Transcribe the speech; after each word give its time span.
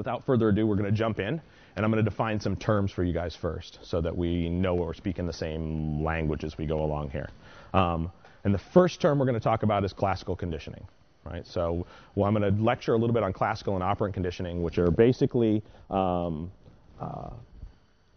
without 0.00 0.24
further 0.24 0.48
ado, 0.48 0.66
we're 0.66 0.76
going 0.76 0.90
to 0.90 0.96
jump 0.96 1.20
in, 1.20 1.38
and 1.76 1.84
I'm 1.84 1.90
going 1.90 2.02
to 2.02 2.10
define 2.10 2.40
some 2.40 2.56
terms 2.56 2.90
for 2.90 3.04
you 3.04 3.12
guys 3.12 3.36
first, 3.36 3.80
so 3.82 4.00
that 4.00 4.16
we 4.16 4.48
know 4.48 4.74
we're 4.74 4.94
speaking 4.94 5.26
the 5.26 5.32
same 5.32 6.02
language 6.02 6.42
as 6.42 6.56
we 6.56 6.64
go 6.64 6.82
along 6.82 7.10
here. 7.10 7.28
Um, 7.74 8.10
and 8.44 8.54
the 8.54 8.58
first 8.58 9.02
term 9.02 9.18
we're 9.18 9.26
going 9.26 9.38
to 9.38 9.44
talk 9.44 9.62
about 9.62 9.84
is 9.84 9.92
classical 9.92 10.34
conditioning. 10.34 10.86
Right? 11.22 11.46
So 11.46 11.86
well, 12.14 12.26
I'm 12.26 12.34
going 12.34 12.56
to 12.56 12.62
lecture 12.62 12.94
a 12.94 12.96
little 12.96 13.12
bit 13.12 13.22
on 13.22 13.34
classical 13.34 13.74
and 13.74 13.84
operant 13.84 14.14
conditioning, 14.14 14.62
which 14.62 14.78
are 14.78 14.90
basically 14.90 15.62
um, 15.90 16.50
uh, 16.98 17.28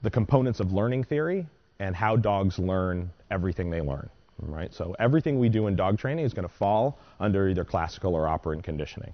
the 0.04 0.09
components 0.09 0.61
of 0.61 0.71
learning 0.71 1.04
theory 1.04 1.45
and 1.79 1.93
how 1.93 2.15
dogs 2.15 2.57
learn 2.57 3.11
everything 3.29 3.70
they 3.70 3.81
learn. 3.81 4.09
Right? 4.39 4.73
So 4.73 4.95
everything 5.00 5.37
we 5.37 5.50
do 5.50 5.68
in 5.68 5.75
dog 5.75 6.00
training 6.00 6.23
is 6.23 6.34
going 6.34 6.47
to 6.47 6.54
fall 6.54 6.97
under 7.20 7.50
either 7.50 7.65
classical 7.65 8.15
or 8.15 8.25
operant 8.29 8.64
conditioning. 8.64 9.14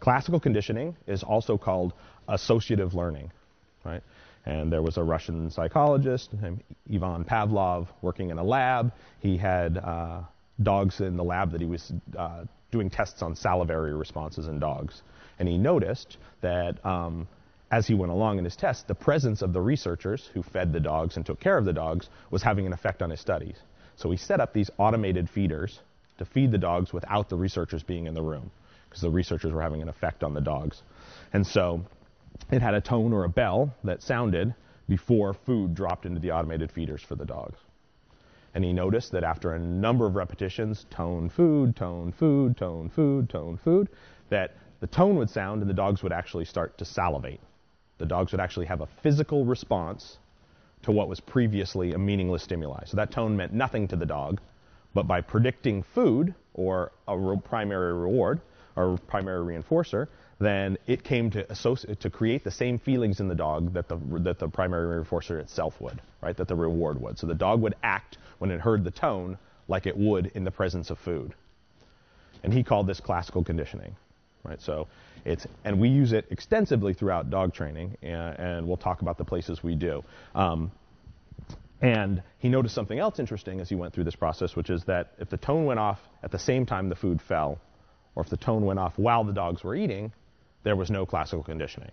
Classical 0.00 0.40
conditioning 0.40 0.96
is 1.06 1.22
also 1.22 1.56
called 1.58 1.92
associative 2.28 2.94
learning. 2.94 3.30
Right? 3.84 4.02
And 4.44 4.72
there 4.72 4.82
was 4.82 4.96
a 4.96 5.02
Russian 5.02 5.50
psychologist 5.50 6.32
named 6.32 6.62
Ivan 6.92 7.24
Pavlov 7.24 7.88
working 8.02 8.30
in 8.30 8.38
a 8.38 8.44
lab. 8.44 8.92
He 9.20 9.36
had 9.36 9.76
uh, 9.76 10.20
dogs 10.62 11.00
in 11.00 11.16
the 11.16 11.24
lab 11.24 11.52
that 11.52 11.60
he 11.60 11.66
was 11.66 11.92
uh, 12.16 12.44
doing 12.70 12.90
tests 12.90 13.22
on 13.22 13.34
salivary 13.34 13.94
responses 13.94 14.46
in 14.46 14.58
dogs. 14.58 15.02
And 15.38 15.48
he 15.48 15.58
noticed 15.58 16.18
that 16.42 16.84
um, 16.84 17.26
as 17.70 17.86
he 17.86 17.94
went 17.94 18.12
along 18.12 18.38
in 18.38 18.44
his 18.44 18.56
tests, 18.56 18.84
the 18.86 18.94
presence 18.94 19.42
of 19.42 19.52
the 19.52 19.60
researchers 19.60 20.30
who 20.32 20.42
fed 20.42 20.72
the 20.72 20.80
dogs 20.80 21.16
and 21.16 21.26
took 21.26 21.40
care 21.40 21.58
of 21.58 21.64
the 21.64 21.72
dogs 21.72 22.08
was 22.30 22.42
having 22.42 22.66
an 22.66 22.72
effect 22.72 23.02
on 23.02 23.10
his 23.10 23.20
studies. 23.20 23.56
So 23.96 24.10
he 24.10 24.16
set 24.16 24.40
up 24.40 24.52
these 24.52 24.70
automated 24.78 25.28
feeders 25.28 25.80
to 26.18 26.24
feed 26.24 26.52
the 26.52 26.58
dogs 26.58 26.92
without 26.92 27.28
the 27.28 27.36
researchers 27.36 27.82
being 27.82 28.06
in 28.06 28.14
the 28.14 28.22
room, 28.22 28.50
because 28.96 29.02
the 29.02 29.10
researchers 29.10 29.52
were 29.52 29.60
having 29.60 29.82
an 29.82 29.90
effect 29.90 30.24
on 30.24 30.32
the 30.32 30.40
dogs. 30.40 30.82
And 31.34 31.46
so 31.46 31.84
it 32.50 32.62
had 32.62 32.72
a 32.72 32.80
tone 32.80 33.12
or 33.12 33.24
a 33.24 33.28
bell 33.28 33.74
that 33.84 34.02
sounded 34.02 34.54
before 34.88 35.34
food 35.34 35.74
dropped 35.74 36.06
into 36.06 36.18
the 36.18 36.32
automated 36.32 36.72
feeders 36.72 37.02
for 37.02 37.14
the 37.14 37.26
dogs. 37.26 37.58
And 38.54 38.64
he 38.64 38.72
noticed 38.72 39.12
that 39.12 39.22
after 39.22 39.52
a 39.52 39.58
number 39.58 40.06
of 40.06 40.14
repetitions, 40.16 40.86
tone, 40.88 41.28
food, 41.28 41.76
tone, 41.76 42.10
food, 42.10 42.56
tone, 42.56 42.88
food, 42.88 43.28
tone, 43.28 43.58
food, 43.62 43.90
that 44.30 44.56
the 44.80 44.86
tone 44.86 45.16
would 45.16 45.28
sound 45.28 45.60
and 45.60 45.68
the 45.68 45.74
dogs 45.74 46.02
would 46.02 46.12
actually 46.12 46.46
start 46.46 46.78
to 46.78 46.86
salivate. 46.86 47.40
The 47.98 48.06
dogs 48.06 48.32
would 48.32 48.40
actually 48.40 48.66
have 48.66 48.80
a 48.80 48.88
physical 49.02 49.44
response 49.44 50.16
to 50.84 50.90
what 50.90 51.10
was 51.10 51.20
previously 51.20 51.92
a 51.92 51.98
meaningless 51.98 52.44
stimuli. 52.44 52.84
So 52.86 52.96
that 52.96 53.10
tone 53.10 53.36
meant 53.36 53.52
nothing 53.52 53.88
to 53.88 53.96
the 53.96 54.06
dog, 54.06 54.40
but 54.94 55.06
by 55.06 55.20
predicting 55.20 55.82
food 55.82 56.34
or 56.54 56.92
a 57.06 57.36
primary 57.36 57.92
reward 57.92 58.40
or 58.76 58.98
primary 59.06 59.56
reinforcer, 59.56 60.08
then 60.38 60.76
it 60.86 61.02
came 61.02 61.30
to 61.30 61.50
associate 61.50 62.00
to 62.00 62.10
create 62.10 62.44
the 62.44 62.50
same 62.50 62.78
feelings 62.78 63.20
in 63.20 63.28
the 63.28 63.34
dog 63.34 63.72
that 63.72 63.88
the 63.88 63.96
that 64.20 64.38
the 64.38 64.48
primary 64.48 65.02
reinforcer 65.02 65.40
itself 65.40 65.80
would, 65.80 66.00
right? 66.22 66.36
That 66.36 66.48
the 66.48 66.54
reward 66.54 67.00
would. 67.00 67.18
So 67.18 67.26
the 67.26 67.34
dog 67.34 67.60
would 67.62 67.74
act 67.82 68.18
when 68.38 68.50
it 68.50 68.60
heard 68.60 68.84
the 68.84 68.90
tone 68.90 69.38
like 69.68 69.86
it 69.86 69.96
would 69.96 70.26
in 70.34 70.44
the 70.44 70.50
presence 70.50 70.90
of 70.90 70.98
food. 70.98 71.34
And 72.42 72.52
he 72.52 72.62
called 72.62 72.86
this 72.86 73.00
classical 73.00 73.42
conditioning, 73.42 73.96
right? 74.44 74.60
So 74.60 74.88
it's 75.24 75.46
and 75.64 75.80
we 75.80 75.88
use 75.88 76.12
it 76.12 76.26
extensively 76.30 76.92
throughout 76.92 77.30
dog 77.30 77.54
training, 77.54 77.96
and, 78.02 78.38
and 78.38 78.68
we'll 78.68 78.76
talk 78.76 79.00
about 79.00 79.16
the 79.16 79.24
places 79.24 79.62
we 79.62 79.74
do. 79.74 80.04
Um, 80.34 80.70
and 81.80 82.22
he 82.38 82.48
noticed 82.48 82.74
something 82.74 82.98
else 82.98 83.18
interesting 83.18 83.60
as 83.60 83.68
he 83.68 83.74
went 83.74 83.92
through 83.92 84.04
this 84.04 84.16
process, 84.16 84.56
which 84.56 84.70
is 84.70 84.84
that 84.84 85.12
if 85.18 85.28
the 85.28 85.36
tone 85.36 85.66
went 85.66 85.78
off 85.78 85.98
at 86.22 86.30
the 86.30 86.38
same 86.38 86.64
time 86.64 86.88
the 86.88 86.96
food 86.96 87.20
fell, 87.20 87.58
or 88.16 88.22
if 88.22 88.28
the 88.28 88.36
tone 88.36 88.64
went 88.64 88.78
off 88.78 88.98
while 88.98 89.22
the 89.22 89.32
dogs 89.32 89.62
were 89.62 89.76
eating, 89.76 90.12
there 90.64 90.74
was 90.74 90.90
no 90.90 91.06
classical 91.06 91.44
conditioning. 91.44 91.92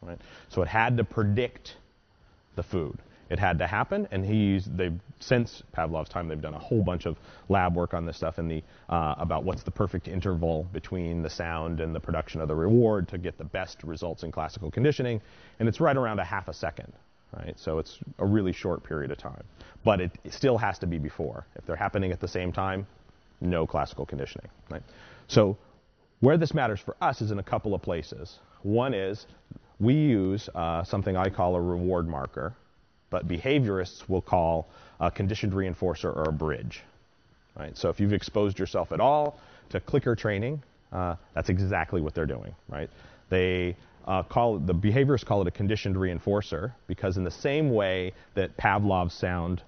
Right? 0.00 0.18
So 0.48 0.62
it 0.62 0.68
had 0.68 0.96
to 0.96 1.04
predict 1.04 1.76
the 2.56 2.62
food. 2.62 2.98
It 3.32 3.38
had 3.38 3.58
to 3.60 3.66
happen, 3.66 4.06
and 4.10 4.26
he's 4.26 4.66
they've 4.66 4.98
since 5.18 5.62
Pavlov's 5.72 6.10
time 6.10 6.28
they've 6.28 6.40
done 6.40 6.52
a 6.52 6.58
whole 6.58 6.82
bunch 6.82 7.06
of 7.06 7.16
lab 7.48 7.74
work 7.74 7.94
on 7.94 8.04
this 8.04 8.16
stuff 8.18 8.36
and 8.36 8.50
the 8.50 8.62
uh, 8.90 9.14
about 9.16 9.44
what's 9.44 9.62
the 9.62 9.70
perfect 9.70 10.06
interval 10.06 10.66
between 10.72 11.22
the 11.22 11.30
sound 11.30 11.80
and 11.80 11.94
the 11.94 12.00
production 12.00 12.42
of 12.42 12.48
the 12.48 12.54
reward 12.54 13.08
to 13.08 13.16
get 13.16 13.38
the 13.38 13.44
best 13.44 13.82
results 13.84 14.22
in 14.22 14.32
classical 14.32 14.70
conditioning, 14.70 15.18
and 15.60 15.68
it's 15.68 15.80
right 15.80 15.96
around 15.96 16.18
a 16.18 16.24
half 16.24 16.48
a 16.48 16.52
second. 16.52 16.92
Right? 17.34 17.58
So 17.58 17.78
it's 17.78 17.98
a 18.18 18.26
really 18.26 18.52
short 18.52 18.84
period 18.84 19.10
of 19.10 19.16
time, 19.16 19.44
but 19.82 20.02
it 20.02 20.12
still 20.28 20.58
has 20.58 20.78
to 20.80 20.86
be 20.86 20.98
before. 20.98 21.46
If 21.56 21.64
they're 21.64 21.74
happening 21.76 22.12
at 22.12 22.20
the 22.20 22.28
same 22.28 22.52
time, 22.52 22.86
no 23.40 23.66
classical 23.66 24.04
conditioning. 24.04 24.48
Right? 24.70 24.82
So 25.28 25.56
where 26.20 26.36
this 26.36 26.54
matters 26.54 26.80
for 26.80 26.96
us 27.00 27.20
is 27.20 27.30
in 27.30 27.38
a 27.38 27.42
couple 27.42 27.74
of 27.74 27.82
places. 27.82 28.38
One 28.62 28.94
is 28.94 29.26
we 29.80 29.94
use 29.94 30.48
uh, 30.54 30.84
something 30.84 31.16
I 31.16 31.28
call 31.28 31.56
a 31.56 31.60
reward 31.60 32.08
marker, 32.08 32.54
but 33.10 33.26
behaviorists 33.26 34.08
will 34.08 34.22
call 34.22 34.68
a 35.00 35.10
conditioned 35.10 35.52
reinforcer 35.52 36.16
or 36.16 36.22
a 36.28 36.32
bridge. 36.32 36.84
Right? 37.58 37.76
So 37.76 37.88
if 37.88 37.98
you've 37.98 38.12
exposed 38.12 38.58
yourself 38.58 38.92
at 38.92 39.00
all 39.00 39.40
to 39.70 39.80
clicker 39.80 40.14
training, 40.14 40.62
uh, 40.92 41.16
that's 41.34 41.48
exactly 41.48 42.00
what 42.00 42.14
they're 42.14 42.24
doing. 42.24 42.54
Right? 42.68 42.88
They 43.28 43.76
uh, 44.06 44.22
call 44.22 44.56
it, 44.56 44.66
the 44.66 44.74
behaviorists 44.74 45.24
call 45.24 45.40
it 45.42 45.48
a 45.48 45.50
conditioned 45.50 45.96
reinforcer 45.96 46.72
because 46.86 47.16
in 47.16 47.24
the 47.24 47.30
same 47.30 47.70
way 47.70 48.12
that 48.34 48.56
Pavlov's 48.56 49.14
sound 49.14 49.62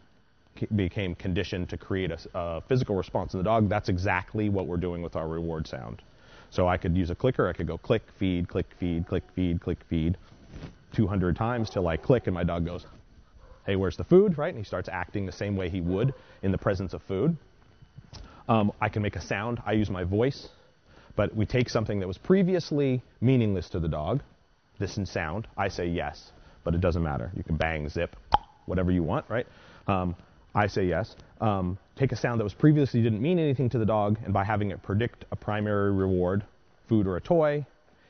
became 0.76 1.14
conditioned 1.14 1.68
to 1.70 1.76
create 1.76 2.10
a, 2.10 2.18
a 2.34 2.60
physical 2.62 2.96
response 2.96 3.34
in 3.34 3.38
the 3.38 3.44
dog, 3.44 3.68
that's 3.68 3.88
exactly 3.88 4.48
what 4.48 4.66
we're 4.66 4.76
doing 4.76 5.02
with 5.02 5.16
our 5.16 5.28
reward 5.28 5.66
sound. 5.66 6.02
So 6.50 6.68
I 6.68 6.76
could 6.76 6.96
use 6.96 7.10
a 7.10 7.14
clicker. 7.14 7.48
I 7.48 7.52
could 7.52 7.66
go 7.66 7.78
click, 7.78 8.02
feed, 8.18 8.48
click, 8.48 8.66
feed, 8.78 9.06
click, 9.06 9.24
feed, 9.34 9.60
click, 9.60 9.78
feed 9.88 10.16
200 10.92 11.36
times 11.36 11.70
till 11.70 11.88
I 11.88 11.96
click 11.96 12.26
and 12.26 12.34
my 12.34 12.44
dog 12.44 12.64
goes, 12.64 12.86
hey, 13.66 13.76
where's 13.76 13.96
the 13.96 14.04
food, 14.04 14.38
right? 14.38 14.50
And 14.50 14.58
he 14.58 14.64
starts 14.64 14.88
acting 14.88 15.26
the 15.26 15.32
same 15.32 15.56
way 15.56 15.68
he 15.68 15.80
would 15.80 16.14
in 16.42 16.52
the 16.52 16.58
presence 16.58 16.92
of 16.92 17.02
food. 17.02 17.36
Um, 18.48 18.72
I 18.80 18.88
can 18.88 19.02
make 19.02 19.16
a 19.16 19.20
sound. 19.20 19.62
I 19.64 19.72
use 19.72 19.90
my 19.90 20.04
voice. 20.04 20.48
But 21.16 21.34
we 21.34 21.46
take 21.46 21.68
something 21.68 22.00
that 22.00 22.06
was 22.06 22.18
previously 22.18 23.02
meaningless 23.20 23.70
to 23.70 23.80
the 23.80 23.88
dog, 23.88 24.22
this 24.78 24.96
in 24.96 25.06
sound. 25.06 25.46
I 25.56 25.68
say 25.68 25.86
yes, 25.86 26.32
but 26.64 26.74
it 26.74 26.80
doesn't 26.80 27.02
matter. 27.02 27.30
You 27.36 27.44
can 27.44 27.56
bang, 27.56 27.88
zip, 27.88 28.16
whatever 28.66 28.90
you 28.90 29.02
want, 29.02 29.26
right? 29.28 29.46
Um, 29.86 30.16
I 30.54 30.68
say 30.68 30.86
yes. 30.86 31.16
Um, 31.40 31.78
take 31.96 32.12
a 32.12 32.16
sound 32.16 32.38
that 32.38 32.44
was 32.44 32.54
previously 32.54 33.02
didn't 33.02 33.20
mean 33.20 33.38
anything 33.38 33.68
to 33.70 33.78
the 33.78 33.86
dog, 33.86 34.18
and 34.24 34.32
by 34.32 34.44
having 34.44 34.70
it 34.70 34.82
predict 34.82 35.24
a 35.32 35.36
primary 35.36 35.92
reward, 35.92 36.44
food 36.88 37.06
or 37.06 37.16
a 37.16 37.20
toy, 37.20 37.66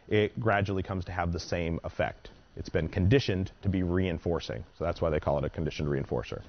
it 0.08 0.38
gradually 0.38 0.82
comes 0.82 1.06
to 1.06 1.12
have 1.12 1.32
the 1.32 1.40
same 1.40 1.80
effect. 1.84 2.30
It's 2.56 2.68
been 2.68 2.88
conditioned 2.88 3.50
to 3.62 3.68
be 3.68 3.82
reinforcing. 3.82 4.62
So 4.78 4.84
that's 4.84 5.00
why 5.00 5.10
they 5.10 5.20
call 5.20 5.38
it 5.38 5.44
a 5.44 5.48
conditioned 5.48 5.88
reinforcer. 5.88 6.42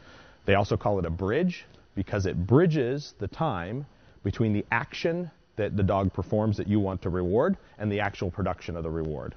They 0.45 0.55
also 0.55 0.75
call 0.75 0.99
it 0.99 1.05
a 1.05 1.09
bridge 1.09 1.65
because 1.95 2.25
it 2.25 2.45
bridges 2.45 3.13
the 3.19 3.27
time 3.27 3.85
between 4.23 4.51
the 4.53 4.65
action 4.71 5.31
that 5.55 5.77
the 5.77 5.83
dog 5.83 6.11
performs 6.13 6.57
that 6.57 6.67
you 6.67 6.79
want 6.79 7.01
to 7.03 7.09
reward 7.09 7.57
and 7.77 7.89
the 7.89 8.01
actual 8.01 8.29
production 8.29 8.75
of 8.75 8.83
the 8.83 8.89
reward 8.89 9.33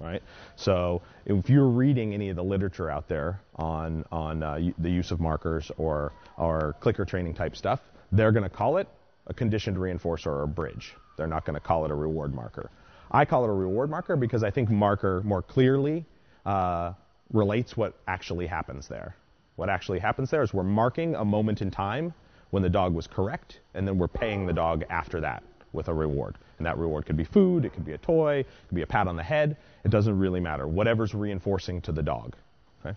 right? 0.00 0.22
So 0.56 1.02
if 1.26 1.48
you're 1.48 1.68
reading 1.68 2.14
any 2.14 2.30
of 2.30 2.36
the 2.36 2.42
literature 2.42 2.90
out 2.90 3.08
there 3.08 3.40
on 3.56 4.04
on 4.10 4.42
uh, 4.42 4.70
the 4.78 4.90
use 4.90 5.10
of 5.10 5.20
markers 5.20 5.70
or 5.76 6.12
or 6.36 6.74
clicker 6.80 7.04
training 7.04 7.34
type 7.34 7.56
stuff, 7.56 7.80
they're 8.10 8.32
going 8.32 8.44
to 8.44 8.50
call 8.50 8.78
it 8.78 8.88
a 9.26 9.34
conditioned 9.34 9.76
reinforcer 9.76 10.26
or 10.26 10.42
a 10.42 10.48
bridge. 10.48 10.94
They're 11.16 11.26
not 11.26 11.44
going 11.44 11.54
to 11.54 11.60
call 11.60 11.84
it 11.84 11.90
a 11.90 11.94
reward 11.94 12.34
marker. 12.34 12.70
I 13.10 13.24
call 13.24 13.44
it 13.44 13.48
a 13.48 13.52
reward 13.52 13.90
marker 13.90 14.16
because 14.16 14.42
I 14.42 14.50
think 14.50 14.70
marker 14.70 15.20
more 15.24 15.42
clearly 15.42 16.06
uh, 16.46 16.92
relates 17.32 17.76
what 17.76 17.94
actually 18.08 18.46
happens 18.46 18.88
there. 18.88 19.16
What 19.56 19.68
actually 19.68 19.98
happens 19.98 20.30
there 20.30 20.42
is 20.42 20.54
we're 20.54 20.62
marking 20.62 21.14
a 21.14 21.24
moment 21.24 21.60
in 21.60 21.70
time 21.70 22.14
when 22.50 22.62
the 22.62 22.70
dog 22.70 22.94
was 22.94 23.06
correct, 23.06 23.60
and 23.74 23.86
then 23.86 23.98
we're 23.98 24.08
paying 24.08 24.46
the 24.46 24.52
dog 24.52 24.84
after 24.90 25.20
that 25.20 25.42
with 25.72 25.88
a 25.88 25.94
reward. 25.94 26.36
And 26.58 26.66
that 26.66 26.78
reward 26.78 27.06
could 27.06 27.16
be 27.16 27.24
food, 27.24 27.64
it 27.64 27.72
could 27.72 27.84
be 27.84 27.92
a 27.92 27.98
toy, 27.98 28.40
it 28.40 28.46
could 28.68 28.74
be 28.74 28.82
a 28.82 28.86
pat 28.86 29.08
on 29.08 29.16
the 29.16 29.22
head. 29.22 29.56
It 29.84 29.90
doesn't 29.90 30.18
really 30.18 30.40
matter. 30.40 30.66
Whatever's 30.66 31.14
reinforcing 31.14 31.80
to 31.82 31.92
the 31.92 32.02
dog. 32.02 32.36
Okay? 32.84 32.96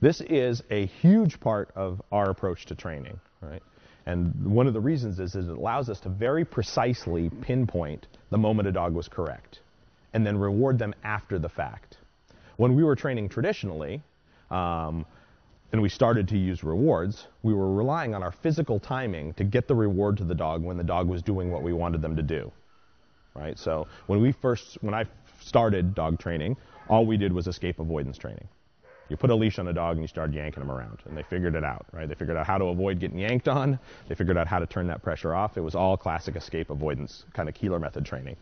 This 0.00 0.20
is 0.20 0.62
a 0.70 0.86
huge 0.86 1.40
part 1.40 1.70
of 1.74 2.00
our 2.12 2.30
approach 2.30 2.66
to 2.66 2.74
training, 2.74 3.18
right? 3.40 3.62
And 4.06 4.52
one 4.52 4.66
of 4.66 4.74
the 4.74 4.80
reasons 4.80 5.20
is, 5.20 5.34
is 5.34 5.48
it 5.48 5.56
allows 5.56 5.88
us 5.88 6.00
to 6.00 6.08
very 6.08 6.44
precisely 6.44 7.30
pinpoint 7.30 8.06
the 8.30 8.38
moment 8.38 8.68
a 8.68 8.72
dog 8.72 8.94
was 8.94 9.08
correct 9.08 9.60
and 10.12 10.26
then 10.26 10.36
reward 10.36 10.78
them 10.78 10.94
after 11.04 11.38
the 11.38 11.48
fact. 11.48 11.96
When 12.56 12.74
we 12.74 12.84
were 12.84 12.96
training 12.96 13.28
traditionally, 13.28 14.02
um, 14.50 15.06
and 15.72 15.80
we 15.80 15.88
started 15.88 16.28
to 16.28 16.38
use 16.38 16.62
rewards, 16.62 17.26
we 17.42 17.54
were 17.54 17.72
relying 17.74 18.14
on 18.14 18.22
our 18.22 18.30
physical 18.30 18.78
timing 18.78 19.32
to 19.34 19.44
get 19.44 19.66
the 19.66 19.74
reward 19.74 20.18
to 20.18 20.24
the 20.24 20.34
dog 20.34 20.62
when 20.62 20.76
the 20.76 20.84
dog 20.84 21.08
was 21.08 21.22
doing 21.22 21.50
what 21.50 21.62
we 21.62 21.72
wanted 21.72 22.02
them 22.02 22.14
to 22.14 22.22
do. 22.22 22.52
Right? 23.34 23.58
So 23.58 23.86
when 24.06 24.20
we 24.20 24.32
first 24.32 24.76
when 24.82 24.94
I 24.94 25.06
started 25.40 25.94
dog 25.94 26.18
training, 26.18 26.56
all 26.88 27.06
we 27.06 27.16
did 27.16 27.32
was 27.32 27.46
escape 27.46 27.80
avoidance 27.80 28.18
training. 28.18 28.46
You 29.08 29.16
put 29.16 29.30
a 29.30 29.34
leash 29.34 29.58
on 29.58 29.68
a 29.68 29.72
dog 29.72 29.96
and 29.96 30.02
you 30.02 30.08
started 30.08 30.34
yanking 30.34 30.60
them 30.60 30.70
around, 30.70 31.00
and 31.06 31.16
they 31.16 31.22
figured 31.22 31.54
it 31.54 31.64
out, 31.64 31.86
right? 31.92 32.08
They 32.08 32.14
figured 32.14 32.36
out 32.36 32.46
how 32.46 32.56
to 32.58 32.66
avoid 32.66 32.98
getting 32.98 33.18
yanked 33.18 33.48
on. 33.48 33.78
They 34.08 34.14
figured 34.14 34.38
out 34.38 34.46
how 34.46 34.58
to 34.58 34.66
turn 34.66 34.86
that 34.86 35.02
pressure 35.02 35.34
off. 35.34 35.56
It 35.56 35.60
was 35.60 35.74
all 35.74 35.96
classic 35.96 36.36
escape 36.36 36.70
avoidance 36.70 37.24
kind 37.32 37.48
of 37.48 37.54
Koehler 37.54 37.80
method 37.80 38.06
training. 38.06 38.36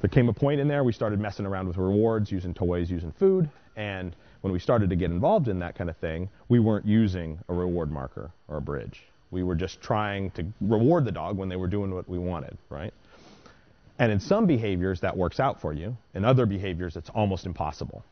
there 0.00 0.10
came 0.10 0.28
a 0.28 0.32
point 0.32 0.60
in 0.60 0.68
there 0.68 0.84
we 0.84 0.92
started 0.92 1.18
messing 1.18 1.46
around 1.46 1.66
with 1.68 1.76
rewards, 1.76 2.30
using 2.30 2.54
toys, 2.54 2.90
using 2.90 3.12
food, 3.12 3.50
and 3.76 4.14
when 4.40 4.52
we 4.52 4.58
started 4.58 4.90
to 4.90 4.96
get 4.96 5.10
involved 5.10 5.48
in 5.48 5.58
that 5.60 5.74
kind 5.74 5.90
of 5.90 5.96
thing, 5.98 6.28
we 6.48 6.58
weren't 6.58 6.86
using 6.86 7.38
a 7.48 7.54
reward 7.54 7.90
marker 7.90 8.30
or 8.48 8.56
a 8.56 8.60
bridge. 8.60 9.02
We 9.30 9.42
were 9.42 9.54
just 9.54 9.80
trying 9.80 10.30
to 10.32 10.46
reward 10.60 11.04
the 11.04 11.12
dog 11.12 11.36
when 11.36 11.48
they 11.48 11.56
were 11.56 11.68
doing 11.68 11.94
what 11.94 12.08
we 12.08 12.18
wanted, 12.18 12.56
right? 12.68 12.92
And 13.98 14.10
in 14.10 14.18
some 14.18 14.46
behaviors 14.46 15.00
that 15.00 15.16
works 15.16 15.38
out 15.38 15.60
for 15.60 15.72
you. 15.72 15.96
In 16.14 16.24
other 16.24 16.46
behaviors 16.46 16.96
it's 16.96 17.10
almost 17.10 17.46
impossible, 17.46 18.02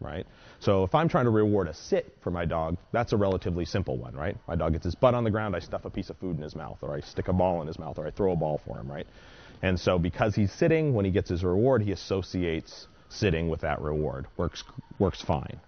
right? 0.00 0.26
So 0.58 0.82
if 0.82 0.94
I'm 0.94 1.08
trying 1.08 1.24
to 1.24 1.30
reward 1.30 1.68
a 1.68 1.74
sit 1.74 2.16
for 2.22 2.30
my 2.30 2.44
dog, 2.44 2.76
that's 2.90 3.12
a 3.12 3.16
relatively 3.16 3.64
simple 3.64 3.96
one, 3.96 4.14
right? 4.14 4.36
My 4.48 4.56
dog 4.56 4.72
gets 4.72 4.84
his 4.84 4.96
butt 4.96 5.14
on 5.14 5.24
the 5.24 5.30
ground, 5.30 5.54
I 5.54 5.60
stuff 5.60 5.84
a 5.84 5.90
piece 5.90 6.10
of 6.10 6.16
food 6.18 6.36
in 6.36 6.42
his 6.42 6.56
mouth, 6.56 6.78
or 6.82 6.94
I 6.94 7.00
stick 7.00 7.28
a 7.28 7.32
ball 7.32 7.60
in 7.60 7.68
his 7.68 7.78
mouth, 7.78 7.98
or 7.98 8.06
I 8.06 8.10
throw 8.10 8.32
a 8.32 8.36
ball 8.36 8.60
for 8.66 8.78
him, 8.78 8.90
right? 8.90 9.06
And 9.62 9.78
so 9.78 9.98
because 9.98 10.34
he's 10.34 10.52
sitting, 10.52 10.92
when 10.92 11.04
he 11.04 11.12
gets 11.12 11.30
his 11.30 11.44
reward, 11.44 11.82
he 11.82 11.92
associates 11.92 12.88
sitting 13.12 13.48
with 13.48 13.60
that 13.60 13.80
reward. 13.80 14.26
Works 14.36 14.64
works 14.98 15.22
fine. 15.22 15.60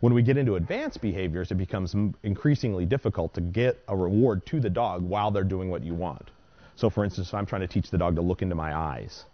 When 0.00 0.14
we 0.14 0.22
get 0.22 0.36
into 0.36 0.54
advanced 0.54 1.00
behaviors, 1.00 1.50
it 1.50 1.56
becomes 1.56 1.94
increasingly 2.22 2.86
difficult 2.86 3.34
to 3.34 3.40
get 3.40 3.82
a 3.88 3.96
reward 3.96 4.46
to 4.46 4.60
the 4.60 4.70
dog 4.70 5.02
while 5.02 5.30
they're 5.30 5.42
doing 5.42 5.70
what 5.70 5.82
you 5.82 5.94
want. 5.94 6.30
So, 6.76 6.88
for 6.88 7.04
instance, 7.04 7.28
if 7.28 7.34
I'm 7.34 7.46
trying 7.46 7.62
to 7.62 7.66
teach 7.66 7.90
the 7.90 7.98
dog 7.98 8.14
to 8.14 8.22
look 8.22 8.40
into 8.40 8.54
my 8.54 8.76
eyes, 8.76 9.24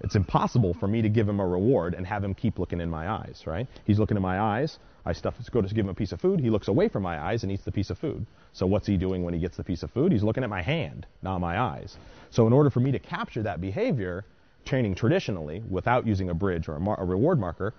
it's 0.00 0.14
impossible 0.14 0.74
for 0.74 0.86
me 0.86 1.02
to 1.02 1.08
give 1.08 1.28
him 1.28 1.40
a 1.40 1.46
reward 1.46 1.94
and 1.94 2.06
have 2.06 2.22
him 2.22 2.34
keep 2.34 2.58
looking 2.58 2.80
in 2.80 2.88
my 2.88 3.08
eyes, 3.08 3.42
right? 3.46 3.66
He's 3.84 3.98
looking 3.98 4.16
in 4.16 4.22
my 4.22 4.38
eyes. 4.40 4.78
I 5.04 5.12
stuff, 5.12 5.34
go 5.50 5.60
to 5.60 5.74
give 5.74 5.84
him 5.84 5.90
a 5.90 5.94
piece 5.94 6.12
of 6.12 6.20
food. 6.20 6.38
He 6.38 6.50
looks 6.50 6.68
away 6.68 6.88
from 6.88 7.02
my 7.02 7.20
eyes 7.20 7.42
and 7.42 7.50
eats 7.50 7.64
the 7.64 7.72
piece 7.72 7.90
of 7.90 7.98
food. 7.98 8.24
So 8.52 8.66
what's 8.66 8.86
he 8.86 8.96
doing 8.96 9.24
when 9.24 9.34
he 9.34 9.40
gets 9.40 9.56
the 9.56 9.64
piece 9.64 9.82
of 9.82 9.90
food? 9.90 10.12
He's 10.12 10.22
looking 10.22 10.44
at 10.44 10.50
my 10.50 10.62
hand, 10.62 11.06
not 11.22 11.40
my 11.40 11.58
eyes. 11.58 11.96
So 12.30 12.46
in 12.46 12.52
order 12.52 12.70
for 12.70 12.78
me 12.78 12.92
to 12.92 13.00
capture 13.00 13.42
that 13.42 13.60
behavior, 13.60 14.24
training 14.64 14.94
traditionally 14.94 15.62
without 15.68 16.06
using 16.06 16.30
a 16.30 16.34
bridge 16.34 16.68
or 16.68 16.76
a, 16.76 16.80
mar- 16.80 17.00
a 17.00 17.04
reward 17.04 17.38
marker, 17.38 17.74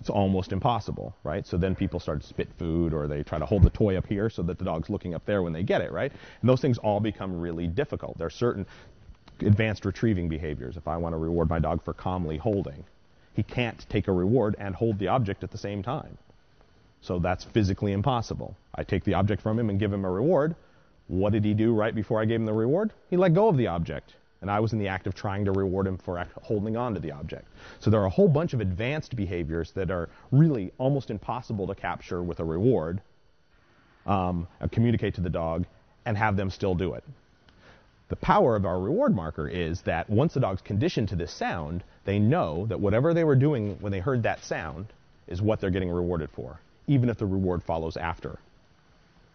it's 0.00 0.10
almost 0.10 0.52
impossible, 0.52 1.14
right? 1.24 1.46
So 1.46 1.56
then 1.56 1.74
people 1.74 1.98
start 1.98 2.20
to 2.20 2.26
spit 2.26 2.48
food 2.58 2.94
or 2.94 3.08
they 3.08 3.22
try 3.22 3.38
to 3.38 3.46
hold 3.46 3.62
the 3.64 3.70
toy 3.70 3.96
up 3.96 4.06
here 4.06 4.30
so 4.30 4.42
that 4.42 4.58
the 4.58 4.64
dog's 4.64 4.88
looking 4.88 5.14
up 5.14 5.24
there 5.26 5.42
when 5.42 5.52
they 5.52 5.62
get 5.62 5.80
it, 5.80 5.90
right? 5.90 6.12
And 6.40 6.48
those 6.48 6.60
things 6.60 6.78
all 6.78 7.00
become 7.00 7.40
really 7.40 7.66
difficult. 7.66 8.16
There 8.18 8.26
are 8.26 8.30
certain 8.30 8.66
advanced 9.40 9.84
retrieving 9.84 10.28
behaviors. 10.28 10.76
If 10.76 10.86
I 10.86 10.96
want 10.96 11.14
to 11.14 11.18
reward 11.18 11.48
my 11.48 11.58
dog 11.58 11.82
for 11.82 11.94
calmly 11.94 12.36
holding, 12.36 12.84
he 13.34 13.42
can't 13.42 13.84
take 13.88 14.08
a 14.08 14.12
reward 14.12 14.56
and 14.58 14.74
hold 14.74 14.98
the 14.98 15.08
object 15.08 15.42
at 15.42 15.50
the 15.50 15.58
same 15.58 15.82
time. 15.82 16.18
So 17.00 17.18
that's 17.18 17.44
physically 17.44 17.92
impossible. 17.92 18.56
I 18.74 18.84
take 18.84 19.04
the 19.04 19.14
object 19.14 19.42
from 19.42 19.58
him 19.58 19.70
and 19.70 19.78
give 19.78 19.92
him 19.92 20.04
a 20.04 20.10
reward. 20.10 20.56
What 21.06 21.32
did 21.32 21.44
he 21.44 21.54
do 21.54 21.72
right 21.72 21.94
before 21.94 22.20
I 22.20 22.24
gave 22.24 22.40
him 22.40 22.46
the 22.46 22.52
reward? 22.52 22.92
He 23.10 23.16
let 23.16 23.34
go 23.34 23.48
of 23.48 23.56
the 23.56 23.68
object 23.68 24.14
and 24.40 24.50
I 24.50 24.60
was 24.60 24.72
in 24.72 24.78
the 24.78 24.88
act 24.88 25.06
of 25.06 25.14
trying 25.14 25.44
to 25.46 25.52
reward 25.52 25.86
him 25.86 25.98
for 25.98 26.24
holding 26.42 26.76
on 26.76 26.94
to 26.94 27.00
the 27.00 27.12
object. 27.12 27.46
So 27.80 27.90
there 27.90 28.00
are 28.00 28.06
a 28.06 28.10
whole 28.10 28.28
bunch 28.28 28.54
of 28.54 28.60
advanced 28.60 29.16
behaviors 29.16 29.72
that 29.72 29.90
are 29.90 30.08
really 30.30 30.72
almost 30.78 31.10
impossible 31.10 31.66
to 31.66 31.74
capture 31.74 32.22
with 32.22 32.38
a 32.40 32.44
reward, 32.44 33.00
um, 34.06 34.46
communicate 34.70 35.14
to 35.16 35.20
the 35.20 35.30
dog, 35.30 35.66
and 36.04 36.16
have 36.16 36.36
them 36.36 36.50
still 36.50 36.74
do 36.74 36.94
it. 36.94 37.04
The 38.08 38.16
power 38.16 38.56
of 38.56 38.64
our 38.64 38.80
reward 38.80 39.14
marker 39.14 39.46
is 39.48 39.82
that 39.82 40.08
once 40.08 40.34
the 40.34 40.40
dog's 40.40 40.62
conditioned 40.62 41.10
to 41.10 41.16
this 41.16 41.32
sound, 41.32 41.84
they 42.04 42.18
know 42.18 42.64
that 42.66 42.80
whatever 42.80 43.12
they 43.12 43.24
were 43.24 43.36
doing 43.36 43.76
when 43.80 43.92
they 43.92 43.98
heard 43.98 44.22
that 44.22 44.42
sound 44.44 44.86
is 45.26 45.42
what 45.42 45.60
they're 45.60 45.70
getting 45.70 45.90
rewarded 45.90 46.30
for, 46.30 46.58
even 46.86 47.10
if 47.10 47.18
the 47.18 47.26
reward 47.26 47.62
follows 47.62 47.98
after. 47.98 48.38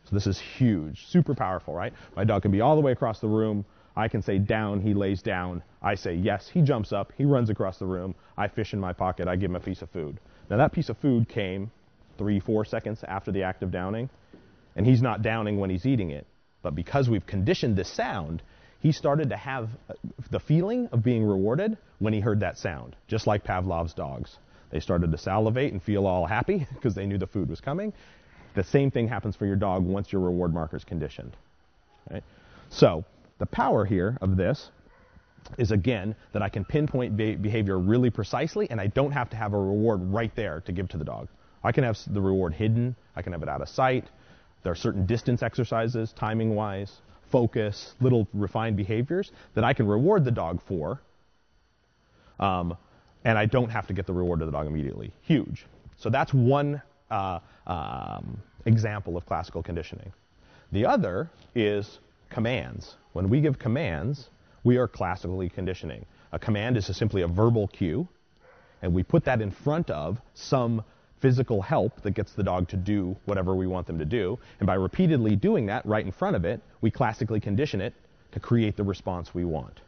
So 0.05 0.15
this 0.15 0.25
is 0.25 0.39
huge, 0.39 1.05
super 1.05 1.35
powerful, 1.35 1.75
right? 1.75 1.94
My 2.15 2.23
dog 2.23 2.41
can 2.41 2.51
be 2.51 2.61
all 2.61 2.75
the 2.75 2.81
way 2.81 2.91
across 2.91 3.19
the 3.19 3.27
room 3.27 3.63
I 3.95 4.07
can 4.07 4.21
say 4.21 4.39
down, 4.39 4.81
he 4.81 4.93
lays 4.93 5.21
down. 5.21 5.63
I 5.81 5.95
say 5.95 6.15
yes, 6.15 6.49
he 6.51 6.61
jumps 6.61 6.91
up, 6.91 7.11
he 7.17 7.25
runs 7.25 7.49
across 7.49 7.77
the 7.77 7.85
room. 7.85 8.15
I 8.37 8.47
fish 8.47 8.73
in 8.73 8.79
my 8.79 8.93
pocket, 8.93 9.27
I 9.27 9.35
give 9.35 9.51
him 9.51 9.55
a 9.55 9.59
piece 9.59 9.81
of 9.81 9.89
food. 9.91 10.19
Now 10.49 10.57
that 10.57 10.71
piece 10.71 10.89
of 10.89 10.97
food 10.97 11.29
came 11.29 11.71
three, 12.17 12.39
four 12.39 12.65
seconds 12.65 13.03
after 13.07 13.31
the 13.31 13.43
act 13.43 13.63
of 13.63 13.71
downing, 13.71 14.09
and 14.75 14.85
he's 14.85 15.01
not 15.01 15.21
downing 15.21 15.59
when 15.59 15.69
he's 15.69 15.85
eating 15.85 16.09
it. 16.09 16.25
But 16.61 16.75
because 16.75 17.09
we've 17.09 17.25
conditioned 17.25 17.75
this 17.75 17.91
sound, 17.91 18.41
he 18.79 18.91
started 18.91 19.29
to 19.29 19.37
have 19.37 19.69
uh, 19.89 19.93
the 20.31 20.39
feeling 20.39 20.87
of 20.91 21.03
being 21.03 21.23
rewarded 21.23 21.77
when 21.99 22.13
he 22.13 22.19
heard 22.19 22.39
that 22.39 22.57
sound, 22.57 22.95
just 23.07 23.27
like 23.27 23.43
Pavlov's 23.43 23.93
dogs. 23.93 24.37
They 24.71 24.79
started 24.79 25.11
to 25.11 25.17
salivate 25.17 25.71
and 25.71 25.81
feel 25.81 26.07
all 26.07 26.25
happy 26.25 26.67
because 26.73 26.95
they 26.95 27.05
knew 27.05 27.17
the 27.17 27.27
food 27.27 27.49
was 27.49 27.61
coming. 27.61 27.93
The 28.55 28.63
same 28.63 28.91
thing 28.91 29.07
happens 29.07 29.35
for 29.35 29.45
your 29.45 29.55
dog 29.55 29.83
once 29.83 30.11
your 30.11 30.21
reward 30.21 30.53
marker 30.53 30.77
is 30.77 30.83
conditioned. 30.83 31.35
Right? 32.09 32.23
So 32.69 33.05
the 33.39 33.45
power 33.45 33.85
here 33.85 34.18
of 34.21 34.38
this 34.38 34.71
is 35.57 35.71
again 35.71 36.15
that 36.31 36.41
I 36.41 36.50
can 36.50 36.63
pinpoint 36.63 37.18
be- 37.18 37.35
behavior 37.35 37.77
really 37.77 38.09
precisely 38.09 38.69
and 38.69 38.80
I 38.80 38.88
don't 38.88 39.12
have 39.12 39.30
to 39.31 39.38
have 39.38 39.53
a 39.53 39.59
reward 39.59 40.01
right 40.01 40.33
there 40.35 40.62
to 40.62 40.71
give 40.71 40.88
to 40.89 40.97
the 40.97 41.03
dog. 41.03 41.27
I 41.63 41.71
can 41.71 41.83
have 41.83 41.97
the 42.07 42.21
reward 42.21 42.53
hidden, 42.53 42.95
I 43.15 43.21
can 43.21 43.33
have 43.33 43.44
it 43.44 43.50
out 43.50 43.62
of 43.62 43.69
sight. 43.69 44.06
There 44.63 44.71
are 44.71 44.75
certain 44.75 45.06
distance 45.06 45.44
exercises, 45.44 46.13
timing 46.13 46.56
wise, 46.56 47.01
focus, 47.31 47.95
little 48.00 48.27
refined 48.33 48.77
behaviors 48.77 49.31
that 49.56 49.63
I 49.63 49.74
can 49.74 49.88
reward 49.88 50.24
the 50.24 50.31
dog 50.31 50.62
for. 50.68 51.01
Um, 52.39 52.77
and 53.25 53.38
I 53.38 53.45
don't 53.45 53.69
have 53.69 53.88
to 53.88 53.94
get 53.94 54.06
the 54.06 54.13
reward 54.13 54.39
to 54.39 54.45
the 54.45 54.51
dog 54.51 54.68
immediately. 54.68 55.12
Huge. 55.21 55.65
So 55.97 56.09
that's 56.09 56.33
one 56.33 56.81
uh, 57.09 57.39
um, 57.68 58.41
example 58.65 59.18
of 59.18 59.25
classical 59.25 59.63
conditioning. 59.63 60.12
The 60.71 60.86
other 60.86 61.29
is 61.56 62.00
commands. 62.33 62.95
When 63.13 63.30
we 63.30 63.41
give 63.41 63.59
commands, 63.59 64.30
we 64.63 64.77
are 64.77 64.88
classically 64.88 65.50
conditioning. 65.50 66.06
A 66.31 66.39
command 66.39 66.77
is 66.77 66.85
simply 66.97 67.21
a 67.21 67.27
verbal 67.27 67.68
cue, 67.68 68.07
and 68.81 68.94
we 68.94 69.03
put 69.03 69.24
that 69.25 69.39
in 69.39 69.51
front 69.51 69.89
of 69.91 70.19
some 70.33 70.83
physical 71.19 71.62
help 71.62 72.01
that 72.01 72.12
gets 72.12 72.33
the 72.33 72.44
dog 72.44 72.68
to 72.69 72.75
do 72.75 73.15
whatever 73.25 73.56
we 73.56 73.68
want 73.68 73.88
them 73.88 74.00
to 74.00 74.06
do. 74.06 74.38
And 74.59 74.68
by 74.68 74.74
repeatedly 74.74 75.35
doing 75.35 75.68
that 75.68 75.85
right 75.85 76.06
in 76.06 76.12
front 76.12 76.35
of 76.35 76.44
it, 76.44 76.59
we 76.81 76.91
classically 76.91 77.39
condition 77.39 77.80
it 77.80 77.94
to 78.31 78.39
create 78.39 78.75
the 78.75 78.83
response 78.83 79.33
we 79.33 79.45
want. 79.45 79.79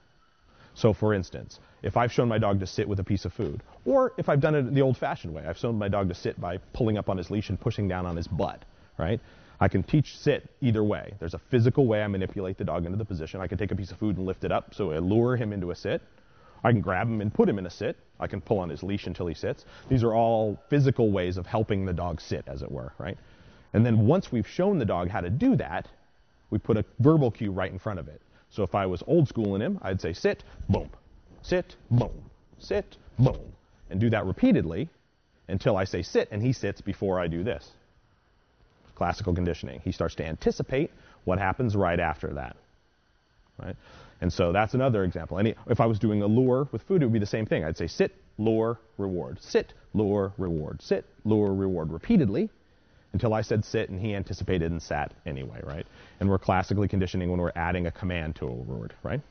So, 0.76 0.94
for 0.94 1.14
instance, 1.14 1.60
if 1.82 1.98
I've 1.98 2.12
shown 2.12 2.28
my 2.28 2.38
dog 2.38 2.60
to 2.60 2.68
sit 2.68 2.88
with 2.88 3.00
a 3.00 3.04
piece 3.04 3.26
of 3.26 3.34
food, 3.34 3.64
or 3.86 4.14
if 4.18 4.30
I've 4.30 4.40
done 4.40 4.56
it 4.56 4.74
the 4.74 4.82
old 4.82 4.98
fashioned 4.98 5.34
way, 5.34 5.44
I've 5.46 5.58
shown 5.58 5.78
my 5.78 5.88
dog 5.88 6.10
to 6.10 6.16
sit 6.16 6.40
by 6.40 6.58
pulling 6.74 6.98
up 6.98 7.10
on 7.10 7.18
his 7.18 7.32
leash 7.32 7.50
and 7.50 7.60
pushing 7.60 7.88
down 7.88 8.06
on 8.06 8.16
his 8.16 8.28
butt, 8.28 8.64
right? 8.98 9.20
I 9.60 9.68
can 9.68 9.84
teach 9.84 10.18
sit 10.18 10.50
either 10.62 10.84
way. 10.84 11.14
There's 11.20 11.34
a 11.34 11.40
physical 11.40 11.86
way 11.86 12.04
I 12.04 12.08
manipulate 12.08 12.58
the 12.58 12.64
dog 12.64 12.86
into 12.86 12.98
the 12.98 13.06
position. 13.06 13.40
I 13.40 13.48
can 13.48 13.58
take 13.58 13.72
a 13.72 13.76
piece 13.76 13.92
of 13.92 13.98
food 13.98 14.18
and 14.18 14.26
lift 14.26 14.44
it 14.44 14.52
up 14.52 14.74
so 14.74 14.92
I 14.92 15.00
lure 15.00 15.36
him 15.36 15.54
into 15.54 15.72
a 15.72 15.76
sit. 15.76 16.02
I 16.64 16.72
can 16.72 16.82
grab 16.82 17.08
him 17.08 17.22
and 17.22 17.34
put 17.34 17.48
him 17.48 17.60
in 17.60 17.66
a 17.66 17.70
sit. 17.70 17.96
I 18.20 18.28
can 18.28 18.42
pull 18.42 18.60
on 18.60 18.70
his 18.70 18.82
leash 18.82 19.08
until 19.08 19.28
he 19.28 19.36
sits. 19.36 19.66
These 19.88 20.04
are 20.04 20.14
all 20.14 20.60
physical 20.70 21.12
ways 21.12 21.38
of 21.38 21.46
helping 21.46 21.86
the 21.86 21.94
dog 21.94 22.20
sit, 22.20 22.44
as 22.48 22.64
it 22.64 22.72
were, 22.72 22.92
right? 22.98 23.18
And 23.74 23.86
then 23.86 24.08
once 24.08 24.32
we've 24.32 24.48
shown 24.48 24.80
the 24.80 24.86
dog 24.86 25.10
how 25.10 25.22
to 25.22 25.30
do 25.30 25.56
that, 25.58 25.88
we 26.50 26.58
put 26.58 26.78
a 26.78 26.86
verbal 27.00 27.30
cue 27.30 27.52
right 27.52 27.72
in 27.72 27.78
front 27.80 28.00
of 28.00 28.08
it. 28.08 28.22
So 28.50 28.64
if 28.64 28.74
I 28.74 28.86
was 28.86 29.04
old 29.06 29.28
school 29.28 29.56
in 29.56 29.62
him, 29.62 29.80
I'd 29.82 30.02
say 30.02 30.14
sit, 30.14 30.44
boom, 30.70 30.90
sit, 31.42 31.76
boom, 31.92 32.30
sit, 32.58 32.98
boom, 33.20 33.54
and 33.90 34.00
do 34.00 34.10
that 34.10 34.26
repeatedly 34.26 34.90
until 35.48 35.78
I 35.78 35.84
say 35.84 36.02
sit 36.02 36.30
and 36.32 36.42
he 36.42 36.52
sits 36.52 36.82
before 36.82 37.20
I 37.20 37.28
do 37.28 37.44
this 37.44 37.72
classical 38.96 39.34
conditioning. 39.34 39.82
He 39.84 39.92
starts 39.92 40.16
to 40.16 40.26
anticipate 40.26 40.92
what 41.26 41.40
happens 41.40 41.76
right 41.76 42.00
after 42.00 42.34
that. 42.34 42.56
Right? 43.58 43.76
And 44.22 44.32
so 44.32 44.52
that's 44.52 44.74
another 44.74 45.04
example. 45.04 45.38
Any, 45.38 45.56
if 45.68 45.80
I 45.80 45.86
was 45.86 46.00
doing 46.00 46.22
a 46.22 46.28
lure 46.28 46.68
with 46.72 46.82
food, 46.84 47.02
it 47.02 47.06
would 47.06 47.14
be 47.14 47.20
the 47.20 47.26
same 47.26 47.46
thing. 47.46 47.64
I'd 47.64 47.78
say 47.78 47.88
sit, 47.88 48.16
lure, 48.38 48.80
reward. 48.98 49.42
Sit, 49.42 49.74
lure, 49.94 50.34
reward. 50.38 50.82
Sit, 50.82 51.06
lure, 51.26 51.54
reward 51.54 51.92
repeatedly 51.92 52.50
until 53.14 53.34
I 53.34 53.42
said 53.42 53.64
sit 53.64 53.90
and 53.90 54.00
he 54.00 54.14
anticipated 54.14 54.72
and 54.72 54.82
sat 54.82 55.14
anyway, 55.26 55.62
right? 55.64 55.86
And 56.20 56.30
we're 56.30 56.38
classically 56.38 56.88
conditioning 56.88 57.30
when 57.30 57.40
we're 57.40 57.54
adding 57.56 57.88
a 57.88 57.92
command 57.92 58.36
to 58.38 58.48
a 58.48 58.52
word, 58.52 58.94
right? 59.04 59.22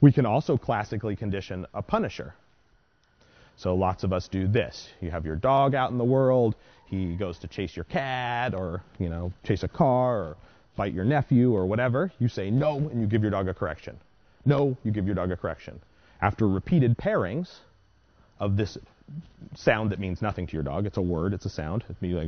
We 0.00 0.12
can 0.12 0.26
also 0.26 0.58
classically 0.58 1.16
condition 1.16 1.66
a 1.72 1.80
punisher. 1.80 2.34
So 3.56 3.74
lots 3.74 4.04
of 4.04 4.12
us 4.12 4.28
do 4.28 4.46
this. 4.46 4.88
You 5.00 5.10
have 5.10 5.24
your 5.24 5.36
dog 5.36 5.74
out 5.74 5.90
in 5.90 5.98
the 5.98 6.04
world, 6.04 6.56
he 6.86 7.14
goes 7.16 7.38
to 7.40 7.48
chase 7.48 7.74
your 7.74 7.84
cat 7.84 8.54
or, 8.54 8.82
you 8.98 9.08
know, 9.08 9.32
chase 9.44 9.62
a 9.62 9.68
car 9.68 10.18
or 10.18 10.36
bite 10.76 10.92
your 10.92 11.04
nephew 11.04 11.52
or 11.52 11.66
whatever. 11.66 12.12
You 12.18 12.28
say 12.28 12.50
no 12.50 12.76
and 12.76 13.00
you 13.00 13.06
give 13.06 13.22
your 13.22 13.30
dog 13.30 13.48
a 13.48 13.54
correction. 13.54 13.98
No, 14.44 14.76
you 14.84 14.90
give 14.90 15.06
your 15.06 15.14
dog 15.14 15.30
a 15.30 15.36
correction. 15.36 15.80
After 16.20 16.48
repeated 16.48 16.96
pairings 16.96 17.48
of 18.38 18.56
this 18.56 18.76
sound 19.54 19.90
that 19.90 19.98
means 19.98 20.20
nothing 20.20 20.46
to 20.46 20.52
your 20.52 20.62
dog, 20.62 20.86
it's 20.86 20.96
a 20.96 21.02
word, 21.02 21.32
it's 21.32 21.46
a 21.46 21.50
sound. 21.50 21.84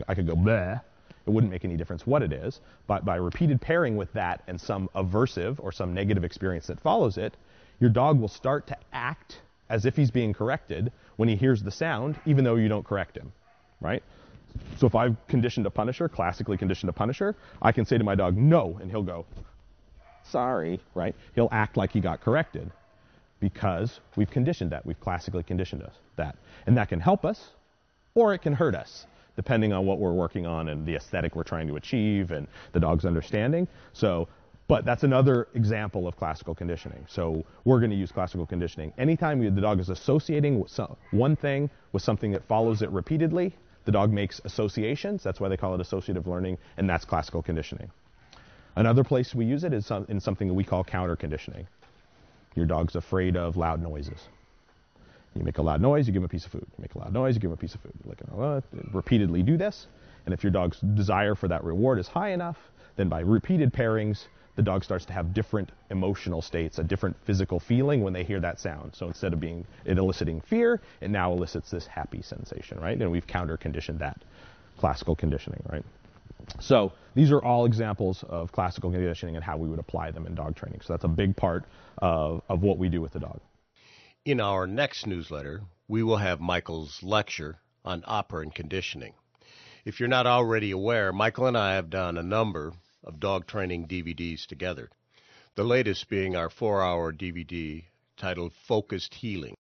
I 0.08 0.14
could 0.14 0.26
go 0.26 0.36
bleh. 0.36 0.80
It 1.26 1.30
wouldn't 1.30 1.50
make 1.50 1.64
any 1.64 1.76
difference 1.76 2.06
what 2.06 2.22
it 2.22 2.32
is. 2.32 2.60
But 2.86 3.04
by 3.04 3.16
repeated 3.16 3.60
pairing 3.60 3.96
with 3.96 4.12
that 4.12 4.42
and 4.46 4.60
some 4.60 4.88
aversive 4.94 5.56
or 5.58 5.72
some 5.72 5.92
negative 5.92 6.24
experience 6.24 6.68
that 6.68 6.80
follows 6.80 7.18
it, 7.18 7.36
your 7.80 7.90
dog 7.90 8.20
will 8.20 8.28
start 8.28 8.68
to 8.68 8.76
act 8.92 9.40
as 9.70 9.86
if 9.86 9.96
he's 9.96 10.10
being 10.10 10.32
corrected 10.34 10.92
when 11.16 11.28
he 11.28 11.36
hears 11.36 11.62
the 11.62 11.70
sound, 11.70 12.16
even 12.26 12.44
though 12.44 12.56
you 12.56 12.68
don't 12.68 12.84
correct 12.86 13.16
him, 13.16 13.32
right? 13.80 14.02
So 14.78 14.86
if 14.86 14.94
I've 14.94 15.16
conditioned 15.28 15.66
a 15.66 15.70
punisher, 15.70 16.08
classically 16.08 16.56
conditioned 16.58 16.90
a 16.90 16.92
punisher, 16.92 17.34
I 17.62 17.72
can 17.72 17.84
say 17.86 17.98
to 17.98 18.04
my 18.04 18.14
dog, 18.14 18.36
no, 18.36 18.78
and 18.80 18.90
he'll 18.90 19.02
go, 19.02 19.26
sorry, 20.24 20.80
right? 20.94 21.14
He'll 21.34 21.48
act 21.52 21.76
like 21.76 21.92
he 21.92 22.00
got 22.00 22.20
corrected. 22.22 22.70
because 23.40 24.00
we've 24.16 24.30
conditioned 24.30 24.72
that. 24.72 24.84
We've 24.86 25.00
classically 25.00 25.42
conditioned 25.42 25.82
us 25.82 25.94
that. 26.16 26.36
And 26.66 26.76
that 26.76 26.88
can 26.88 27.00
help 27.00 27.24
us 27.24 27.50
or 28.14 28.34
it 28.34 28.38
can 28.42 28.54
hurt 28.54 28.74
us 28.74 29.06
depending 29.36 29.72
on 29.72 29.84
what 29.86 29.98
we're 29.98 30.12
working 30.14 30.46
on 30.46 30.68
and 30.68 30.86
the 30.86 30.96
aesthetic 30.96 31.36
we're 31.36 31.42
trying 31.44 31.68
to 31.68 31.76
achieve 31.76 32.30
and 32.30 32.48
the 32.72 32.80
dog's 32.80 33.04
understanding. 33.04 33.68
So, 33.92 34.28
but 34.68 34.84
that's 34.84 35.04
another 35.04 35.48
example 35.54 36.08
of 36.08 36.16
classical 36.16 36.54
conditioning. 36.54 37.04
So 37.08 37.44
we're 37.64 37.78
going 37.78 37.90
to 37.90 37.96
use 37.96 38.10
classical 38.10 38.46
conditioning. 38.46 38.92
Anytime 38.98 39.40
the 39.54 39.60
dog 39.60 39.78
is 39.80 39.90
associating 39.90 40.64
one 41.12 41.36
thing 41.36 41.70
with 41.92 42.02
something 42.02 42.32
that 42.32 42.44
follows 42.48 42.82
it 42.82 42.90
repeatedly, 42.90 43.54
the 43.84 43.92
dog 43.92 44.12
makes 44.12 44.40
associations. 44.44 45.22
That's 45.22 45.38
why 45.38 45.48
they 45.48 45.56
call 45.56 45.74
it 45.74 45.80
associative 45.80 46.26
learning, 46.26 46.58
and 46.76 46.90
that's 46.90 47.04
classical 47.04 47.42
conditioning. 47.42 47.90
Another 48.74 49.04
place 49.04 49.34
we 49.34 49.44
use 49.44 49.64
it 49.64 49.72
is 49.72 49.90
in 50.08 50.20
something 50.20 50.48
that 50.48 50.54
we 50.54 50.64
call 50.64 50.82
counter 50.82 51.16
conditioning. 51.16 51.66
Your 52.56 52.66
dog's 52.66 52.96
afraid 52.96 53.36
of 53.36 53.56
loud 53.56 53.80
noises. 53.80 54.18
You 55.34 55.44
make 55.44 55.58
a 55.58 55.62
loud 55.62 55.80
noise, 55.80 56.06
you 56.06 56.12
give 56.12 56.22
him 56.22 56.26
a 56.26 56.28
piece 56.28 56.46
of 56.46 56.52
food. 56.52 56.66
You 56.76 56.82
make 56.82 56.94
a 56.94 56.98
loud 56.98 57.12
noise, 57.12 57.34
you 57.34 57.40
give 57.40 57.50
him 57.50 57.54
a 57.54 57.58
piece 57.58 57.74
of 57.74 57.82
food. 57.82 57.92
Like, 58.04 58.18
uh, 58.36 58.60
repeatedly 58.92 59.42
do 59.42 59.56
this, 59.56 59.86
and 60.24 60.34
if 60.34 60.42
your 60.42 60.50
dog's 60.50 60.80
desire 60.80 61.34
for 61.34 61.48
that 61.48 61.62
reward 61.62 61.98
is 61.98 62.08
high 62.08 62.30
enough, 62.30 62.56
then 62.96 63.08
by 63.08 63.20
repeated 63.20 63.72
pairings, 63.72 64.26
the 64.56 64.62
dog 64.62 64.82
starts 64.82 65.04
to 65.06 65.12
have 65.12 65.32
different 65.34 65.70
emotional 65.90 66.42
states, 66.42 66.78
a 66.78 66.82
different 66.82 67.16
physical 67.24 67.60
feeling 67.60 68.02
when 68.02 68.12
they 68.12 68.24
hear 68.24 68.40
that 68.40 68.58
sound. 68.58 68.94
So 68.94 69.06
instead 69.06 69.32
of 69.32 69.40
being 69.40 69.66
it 69.84 69.98
eliciting 69.98 70.40
fear, 70.40 70.80
it 71.00 71.10
now 71.10 71.32
elicits 71.32 71.70
this 71.70 71.86
happy 71.86 72.22
sensation, 72.22 72.80
right? 72.80 73.00
And 73.00 73.10
we've 73.10 73.26
counter 73.26 73.56
conditioned 73.56 74.00
that 74.00 74.22
classical 74.78 75.14
conditioning, 75.14 75.62
right? 75.70 75.84
So 76.60 76.92
these 77.14 77.30
are 77.32 77.42
all 77.42 77.66
examples 77.66 78.24
of 78.28 78.50
classical 78.52 78.90
conditioning 78.90 79.36
and 79.36 79.44
how 79.44 79.56
we 79.56 79.68
would 79.68 79.78
apply 79.78 80.10
them 80.10 80.26
in 80.26 80.34
dog 80.34 80.56
training. 80.56 80.80
So 80.82 80.92
that's 80.92 81.04
a 81.04 81.08
big 81.08 81.36
part 81.36 81.64
of, 81.98 82.42
of 82.48 82.62
what 82.62 82.78
we 82.78 82.88
do 82.88 83.00
with 83.00 83.12
the 83.12 83.20
dog. 83.20 83.40
In 84.24 84.40
our 84.40 84.66
next 84.66 85.06
newsletter, 85.06 85.62
we 85.86 86.02
will 86.02 86.16
have 86.16 86.40
Michael's 86.40 87.02
lecture 87.02 87.58
on 87.84 88.02
operant 88.06 88.54
conditioning. 88.54 89.12
If 89.84 90.00
you're 90.00 90.08
not 90.08 90.26
already 90.26 90.72
aware, 90.72 91.12
Michael 91.12 91.46
and 91.46 91.56
I 91.56 91.74
have 91.74 91.90
done 91.90 92.18
a 92.18 92.22
number 92.22 92.72
of 93.06 93.20
dog 93.20 93.46
training 93.46 93.86
DVDs 93.86 94.46
together. 94.46 94.90
The 95.54 95.64
latest 95.64 96.08
being 96.08 96.36
our 96.36 96.50
four 96.50 96.82
hour 96.82 97.12
DVD 97.12 97.84
titled 98.16 98.52
Focused 98.52 99.14
Heeling. 99.14 99.56